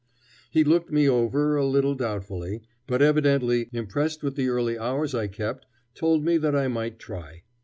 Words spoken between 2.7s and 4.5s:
but evidently impressed with the